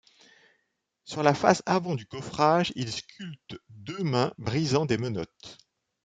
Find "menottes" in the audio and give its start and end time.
4.97-5.59